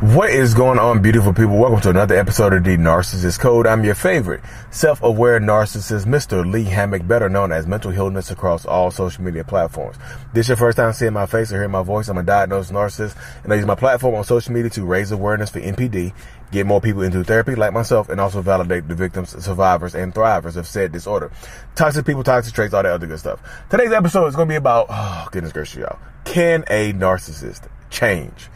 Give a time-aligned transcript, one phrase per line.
[0.00, 1.58] What is going on, beautiful people?
[1.58, 3.66] Welcome to another episode of the Narcissist Code.
[3.66, 6.48] I'm your favorite self-aware narcissist, Mr.
[6.48, 9.96] Lee Hammock, better known as Mental Healness across all social media platforms.
[10.32, 12.06] This is your first time seeing my face or hearing my voice.
[12.06, 15.50] I'm a diagnosed narcissist, and I use my platform on social media to raise awareness
[15.50, 16.14] for NPD,
[16.52, 20.56] get more people into therapy like myself, and also validate the victims, survivors, and thrivers
[20.56, 21.32] of said disorder.
[21.74, 23.42] Toxic people, toxic traits, all that other good stuff.
[23.68, 25.98] Today's episode is going to be about, oh, goodness gracious, y'all.
[26.24, 28.48] Can a narcissist change?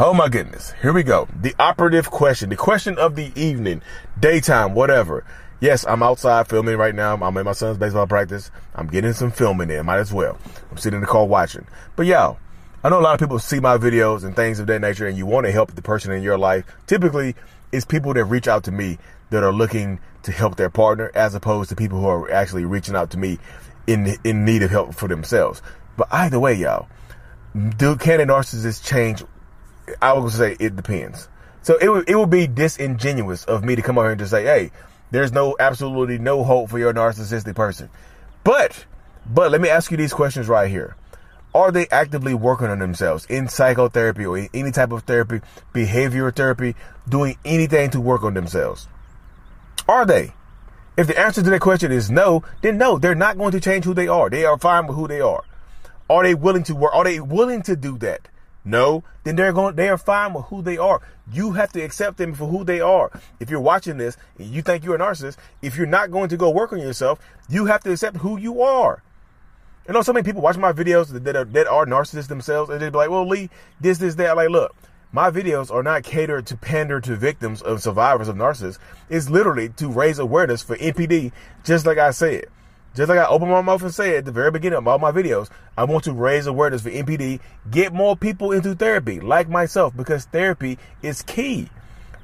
[0.00, 0.72] Oh my goodness.
[0.80, 1.28] Here we go.
[1.38, 3.82] The operative question, the question of the evening,
[4.18, 5.22] daytime, whatever.
[5.60, 7.14] Yes, I'm outside filming right now.
[7.14, 8.50] I'm at my son's baseball practice.
[8.74, 9.84] I'm getting some filming in.
[9.84, 10.38] Might as well.
[10.70, 11.66] I'm sitting in the car watching.
[11.94, 12.38] But y'all,
[12.82, 15.18] I know a lot of people see my videos and things of that nature and
[15.18, 16.64] you want to help the person in your life.
[16.86, 17.36] Typically,
[17.70, 18.96] it's people that reach out to me
[19.28, 22.96] that are looking to help their partner as opposed to people who are actually reaching
[22.96, 23.38] out to me
[23.86, 25.60] in, in need of help for themselves.
[25.98, 26.88] But either way, y'all,
[27.76, 29.22] do, can a narcissist change
[30.00, 31.28] I would say it depends.
[31.62, 34.30] So it would it would be disingenuous of me to come out here and just
[34.30, 34.70] say, hey,
[35.10, 37.88] there's no absolutely no hope for your narcissistic person.
[38.44, 38.86] But
[39.26, 40.96] but let me ask you these questions right here.
[41.54, 45.42] Are they actively working on themselves in psychotherapy or any type of therapy,
[45.74, 46.74] behavioral therapy,
[47.06, 48.88] doing anything to work on themselves?
[49.86, 50.32] Are they?
[50.96, 53.84] If the answer to that question is no, then no, they're not going to change
[53.84, 54.30] who they are.
[54.30, 55.44] They are fine with who they are.
[56.08, 56.94] Are they willing to work?
[56.94, 58.28] Are they willing to do that?
[58.64, 61.00] No, then they're going, they are fine with who they are.
[61.30, 63.10] You have to accept them for who they are.
[63.40, 66.36] If you're watching this and you think you're a narcissist, if you're not going to
[66.36, 67.18] go work on yourself,
[67.48, 69.02] you have to accept who you are.
[69.88, 72.80] You know, so many people watch my videos that are, that are narcissists themselves and
[72.80, 74.36] they be like, well, Lee, this, this, that.
[74.36, 74.76] Like, look,
[75.10, 78.78] my videos are not catered to pander to victims of survivors of narcissists.
[79.10, 81.32] It's literally to raise awareness for NPD,
[81.64, 82.46] just like I said.
[82.94, 85.12] Just like I opened my mouth and say at the very beginning of all my
[85.12, 85.48] videos,
[85.78, 90.26] I want to raise awareness for NPD, get more people into therapy, like myself, because
[90.26, 91.70] therapy is key.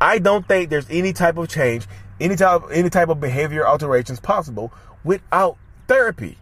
[0.00, 1.86] I don't think there's any type of change,
[2.20, 4.72] any type, any type of behavior alterations possible
[5.02, 5.56] without
[5.88, 6.36] therapy.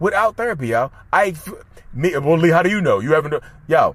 [0.00, 0.90] Without therapy, y'all.
[1.12, 1.36] I,
[1.92, 2.98] me, well, Lee, how do you know?
[2.98, 3.94] You haven't, y'all.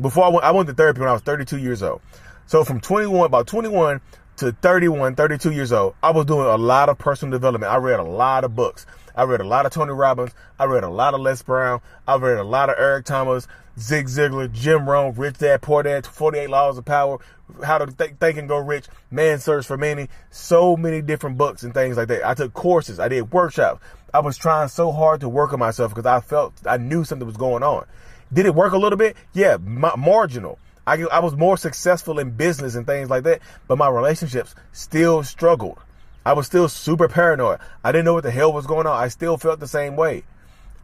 [0.00, 2.00] Before I went, I went to therapy when I was 32 years old.
[2.46, 4.00] So from 21, about 21
[4.40, 7.70] to 31, 32 years old, I was doing a lot of personal development.
[7.70, 8.86] I read a lot of books.
[9.14, 10.32] I read a lot of Tony Robbins.
[10.58, 11.82] I read a lot of Les Brown.
[12.08, 13.46] I read a lot of Eric Thomas,
[13.78, 17.18] Zig Ziglar, Jim Rohn, Rich Dad, Poor Dad, 48 Laws of Power,
[17.62, 21.62] How to Th- Think and Go Rich, Man's Search for Meaning, so many different books
[21.62, 22.26] and things like that.
[22.26, 22.98] I took courses.
[22.98, 23.84] I did workshops.
[24.14, 27.26] I was trying so hard to work on myself because I felt, I knew something
[27.26, 27.84] was going on.
[28.32, 29.16] Did it work a little bit?
[29.34, 30.58] Yeah, ma- marginal.
[30.90, 35.22] I, I was more successful in business and things like that, but my relationships still
[35.22, 35.78] struggled.
[36.26, 37.60] I was still super paranoid.
[37.84, 39.00] I didn't know what the hell was going on.
[39.00, 40.24] I still felt the same way.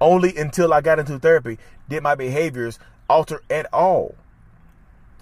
[0.01, 1.59] Only until I got into therapy
[1.89, 2.79] did my behaviors
[3.11, 4.15] alter at all.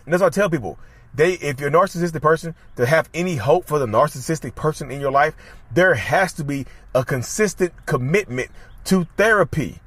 [0.05, 0.79] And that's what I tell people.
[1.15, 5.01] They, if you're a narcissistic person, to have any hope for the narcissistic person in
[5.01, 5.35] your life,
[5.73, 8.51] there has to be a consistent commitment
[8.85, 9.81] to therapy.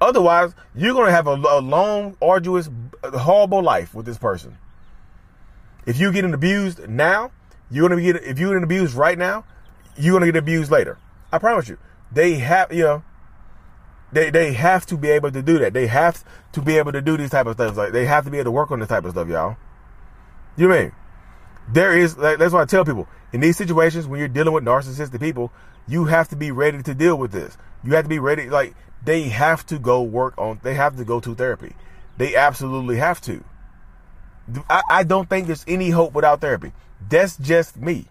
[0.00, 2.68] Otherwise, you're going to have a, a, long, arduous,
[3.02, 4.58] horrible life with this person.
[5.86, 7.30] If you're getting abused now,
[7.70, 9.44] you're going to get, if you're getting abused right now,
[9.96, 10.98] you're going to get abused later.
[11.32, 11.78] I promise you.
[12.12, 13.04] They have, you know,
[14.12, 15.72] they, they have to be able to do that.
[15.72, 17.76] They have to be able to do these type of stuff.
[17.76, 19.56] Like they have to be able to work on this type of stuff, y'all.
[20.56, 20.92] You know I mean?
[21.68, 24.64] There is, like, that's why I tell people in these situations when you're dealing with
[24.64, 25.52] narcissistic people,
[25.88, 27.58] you have to be ready to deal with this.
[27.82, 28.74] You have to be ready, like,
[29.06, 31.74] they have to go work on, they have to go to therapy.
[32.18, 33.42] They absolutely have to.
[34.68, 36.72] I, I don't think there's any hope without therapy.
[37.08, 38.06] That's just me.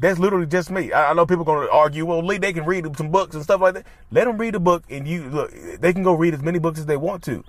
[0.00, 0.92] That's literally just me.
[0.92, 3.44] I, know people are going to argue, well, Lee, they can read some books and
[3.44, 3.86] stuff like that.
[4.10, 6.80] Let them read a book and you look, they can go read as many books
[6.80, 7.44] as they want to.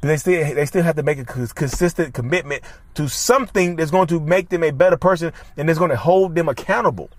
[0.00, 2.62] But they still, they still have to make a consistent commitment
[2.94, 6.34] to something that's going to make them a better person and that's going to hold
[6.34, 7.10] them accountable.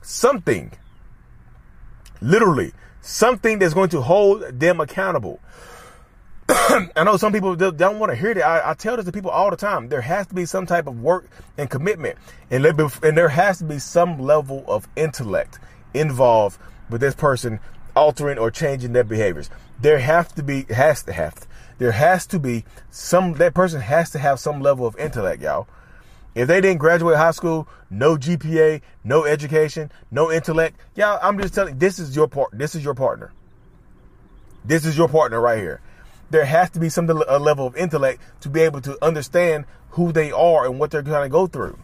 [0.00, 0.72] Something.
[2.20, 2.72] Literally
[3.04, 5.38] something that's going to hold them accountable.
[6.48, 8.44] I know some people don't want to hear that.
[8.44, 9.88] I, I, tell this to people all the time.
[9.88, 12.18] There has to be some type of work and commitment,
[12.50, 15.58] and, and there has to be some level of intellect
[15.92, 16.58] involved
[16.90, 17.60] with this person
[17.94, 19.48] altering or changing their behaviors.
[19.80, 21.46] There have to be has to have
[21.78, 25.68] There has to be some, that person has to have some level of intellect, y'all.
[26.34, 31.54] If they didn't graduate high school, no GPA, no education, no intellect, y'all, I'm just
[31.54, 33.32] telling this is your part, this is your partner.
[34.64, 35.80] This is your partner right here.
[36.30, 40.10] There has to be some a level of intellect to be able to understand who
[40.10, 41.78] they are and what they're trying to go through.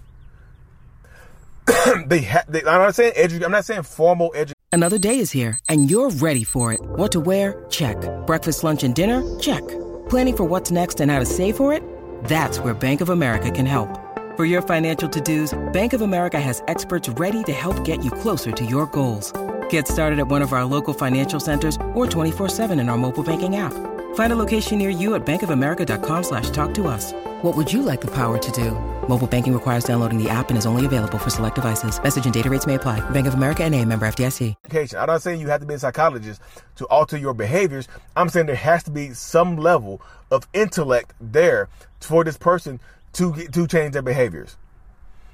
[2.07, 4.55] they, ha- they, I'm not saying edu- I'm not saying formal education.
[4.73, 6.81] Another day is here, and you're ready for it.
[6.81, 7.65] What to wear?
[7.71, 7.97] Check.
[8.27, 9.39] Breakfast, lunch, and dinner?
[9.39, 9.67] Check.
[10.09, 11.83] Planning for what's next and how to save for it?
[12.25, 14.10] That's where Bank of America can help.
[14.41, 18.51] For your financial to-dos, Bank of America has experts ready to help get you closer
[18.51, 19.35] to your goals.
[19.69, 23.57] Get started at one of our local financial centers or 24-7 in our mobile banking
[23.57, 23.75] app.
[24.15, 27.13] Find a location near you at bankofamerica.com slash talk to us.
[27.43, 28.71] What would you like the power to do?
[29.09, 32.03] Mobile banking requires downloading the app and is only available for select devices.
[32.03, 32.99] Message and data rates may apply.
[33.11, 34.55] Bank of America and a member FDIC.
[34.95, 36.41] I'm not saying you have to be a psychologist
[36.77, 37.89] to alter your behaviors.
[38.17, 40.01] I'm saying there has to be some level
[40.31, 41.69] of intellect there
[42.01, 42.81] for this person
[43.15, 44.57] to to change their behaviors,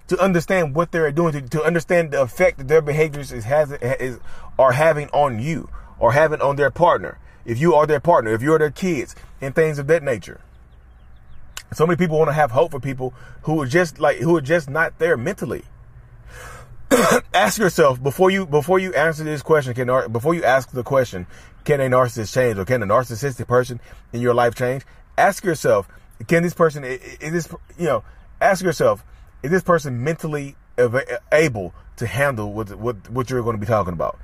[0.08, 3.72] to understand what they're doing, to, to understand the effect that their behaviors is has
[3.72, 4.18] is
[4.58, 5.68] are having on you
[5.98, 7.18] or having on their partner.
[7.44, 10.40] If you are their partner, if you're their kids, and things of that nature.
[11.72, 13.12] So many people want to have hope for people
[13.42, 15.64] who are just like who are just not there mentally.
[17.34, 21.26] ask yourself before you before you answer this question can before you ask the question
[21.64, 23.80] can a narcissist change or can a narcissistic person
[24.12, 24.84] in your life change
[25.18, 25.88] ask yourself
[26.26, 27.48] can this person is this
[27.78, 28.04] you know
[28.40, 29.04] ask yourself
[29.42, 30.56] is this person mentally
[31.32, 34.18] able to handle what what what you're going to be talking about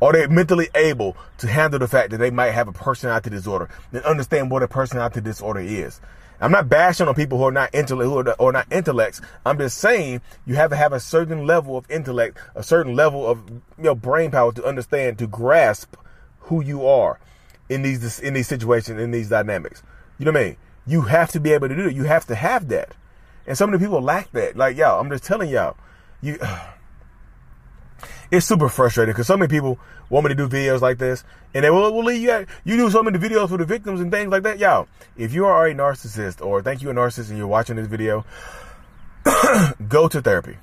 [0.00, 3.68] are they mentally able to handle the fact that they might have a personality disorder
[3.92, 6.00] and understand what a personality disorder is
[6.42, 9.20] I'm not bashing on people who are not intellect, who are, or not intellects.
[9.46, 13.24] I'm just saying you have to have a certain level of intellect, a certain level
[13.24, 15.94] of you know brain power to understand, to grasp
[16.40, 17.20] who you are
[17.68, 19.84] in these in these situations, in these dynamics.
[20.18, 20.56] You know what I mean?
[20.86, 21.94] You have to be able to do it.
[21.94, 22.94] You have to have that.
[23.46, 24.56] And so many people lack that.
[24.56, 25.76] Like y'all, I'm just telling y'all,
[26.20, 26.38] you.
[28.30, 31.24] it's super frustrating because so many people want me to do videos like this,
[31.54, 32.22] and they will, leave.
[32.22, 34.58] you, at, you do so many videos for the victims and things like that.
[34.58, 37.86] Y'all, if you are a narcissist or think you're a narcissist and you're watching this
[37.86, 38.24] video,
[39.88, 40.56] go to therapy.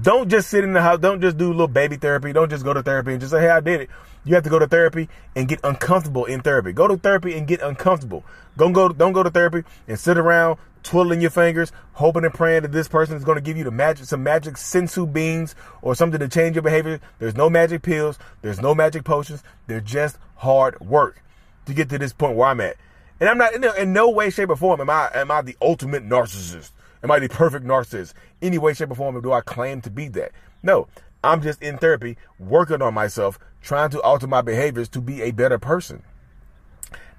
[0.00, 1.00] Don't just sit in the house.
[1.00, 2.32] Don't just do a little baby therapy.
[2.32, 3.90] Don't just go to therapy and just say, hey, I did it.
[4.24, 6.72] You have to go to therapy and get uncomfortable in therapy.
[6.72, 8.24] Go to therapy and get uncomfortable.
[8.56, 12.62] Don't go, don't go to therapy and sit around twiddling your fingers, hoping and praying
[12.62, 15.94] that this person is going to give you the magic, some magic senzu beans or
[15.94, 17.00] something to change your behavior.
[17.18, 18.18] There's no magic pills.
[18.42, 19.42] There's no magic potions.
[19.66, 21.22] They're just hard work
[21.66, 22.76] to get to this point where I'm at.
[23.20, 25.56] And I'm not in, in no way, shape, or form am I am I the
[25.60, 26.70] ultimate narcissist.
[27.02, 28.14] Am I the perfect narcissist?
[28.42, 30.32] Any way, shape, or form do I claim to be that?
[30.62, 30.88] No.
[31.22, 35.32] I'm just in therapy, working on myself, trying to alter my behaviors to be a
[35.32, 36.04] better person.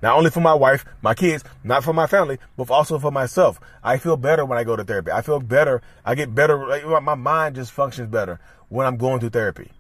[0.02, 3.60] Not only for my wife, my kids, not for my family, but also for myself.
[3.84, 5.12] I feel better when I go to therapy.
[5.12, 5.82] I feel better.
[6.06, 6.58] I get better.
[7.02, 9.72] My mind just functions better when I'm going to therapy.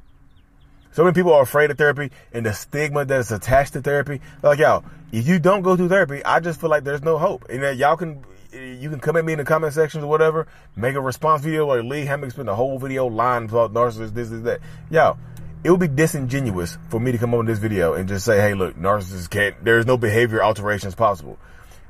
[0.91, 4.21] So many people are afraid of therapy and the stigma that is attached to therapy.
[4.41, 7.45] Like, y'all, if you don't go through therapy, I just feel like there's no hope.
[7.50, 10.47] And that y'all can, you can come at me in the comment sections or whatever,
[10.75, 14.31] make a response video or Lee Hammock spend a whole video lying about narcissists, this,
[14.31, 14.62] is that.
[14.89, 15.18] Y'all,
[15.63, 18.56] it would be disingenuous for me to come on this video and just say, hey,
[18.56, 21.38] look, narcissists can't, there's no behavior alterations possible.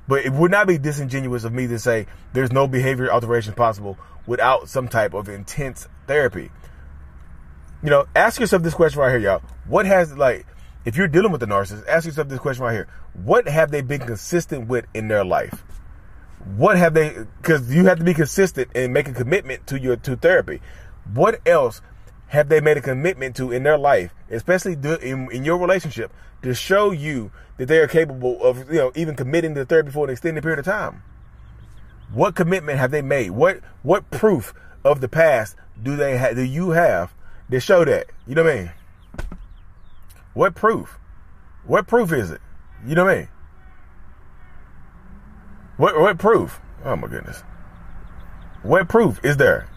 [0.09, 3.97] But it would not be disingenuous of me to say there's no behavior alterations possible
[4.25, 6.51] without some type of intense therapy.
[7.81, 9.41] You know, ask yourself this question right here, y'all.
[9.65, 10.45] What has, like,
[10.83, 12.87] if you're dealing with a narcissist, ask yourself this question right here.
[13.13, 15.63] What have they been consistent with in their life?
[16.55, 19.95] What have they, because you have to be consistent and make a commitment to your,
[19.97, 20.61] to therapy.
[21.13, 21.81] What else
[22.27, 26.53] have they made a commitment to in their life, especially in, in your relationship, to
[26.53, 30.11] show you that they are capable of, you know, even committing to therapy for an
[30.11, 31.01] extended period of time?
[32.11, 33.31] What commitment have they made?
[33.31, 36.35] What what proof of the past do they have?
[36.35, 37.13] Do you have
[37.51, 38.07] to show that?
[38.27, 38.71] You know what I mean?
[40.33, 40.97] What proof?
[41.65, 42.41] What proof is it?
[42.85, 43.27] You know what I mean?
[45.77, 46.59] What what proof?
[46.83, 47.43] Oh my goodness.
[48.63, 49.69] What proof is there?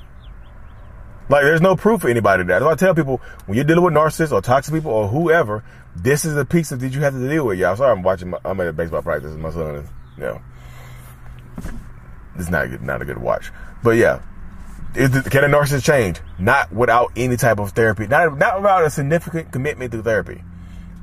[1.28, 2.62] Like, there's no proof for anybody that.
[2.62, 5.64] I tell people when you're dealing with narcissists or toxic people or whoever,
[5.94, 7.58] this is a piece that you have to deal with.
[7.58, 8.30] Y'all, sorry, I'm watching.
[8.30, 9.34] My, I'm at a baseball practice.
[9.36, 10.42] My son is, you know,
[12.36, 13.50] it's not a good, not a good watch.
[13.82, 14.20] But yeah,
[14.94, 16.20] is the, can a narcissist change?
[16.38, 18.06] Not without any type of therapy.
[18.06, 20.42] Not not without a significant commitment to therapy.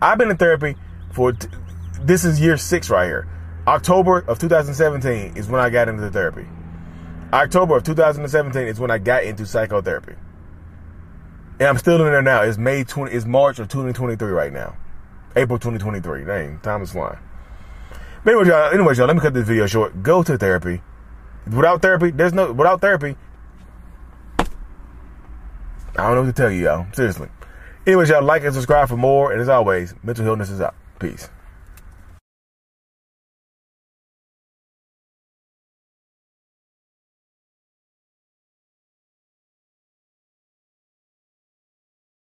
[0.01, 0.75] I've been in therapy
[1.11, 1.47] for t-
[2.01, 3.27] this is year six right here.
[3.67, 6.47] October of 2017 is when I got into the therapy.
[7.33, 10.15] October of 2017 is when I got into psychotherapy.
[11.59, 12.41] And I'm still in there now.
[12.41, 14.77] It's May 20, it's March of 2023 right now.
[15.35, 16.23] April 2023.
[16.23, 17.19] Dang, time is flying.
[18.25, 20.01] Y'all, anyways, y'all, let me cut this video short.
[20.01, 20.81] Go to therapy.
[21.45, 23.15] Without therapy, there's no without therapy.
[26.03, 26.87] I don't know what to tell you, y'all.
[26.93, 27.29] Seriously.
[27.85, 29.31] Anyways, y'all like and subscribe for more.
[29.31, 30.75] And as always, Mental Healness is out.
[30.99, 31.29] Peace.